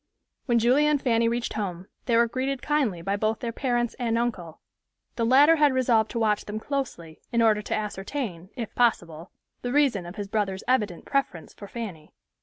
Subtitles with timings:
[0.47, 4.17] When Julia and Fanny reached home, they were greeted kindly by both their parents and
[4.17, 4.59] uncle.
[5.15, 9.29] The latter had resolved to watch them closely, in order to ascertain, if possible,
[9.61, 12.15] the reason of his brother's evident preference for Fanny.